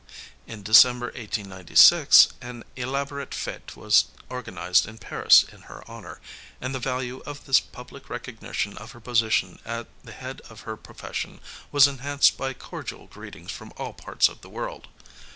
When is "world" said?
14.49-14.87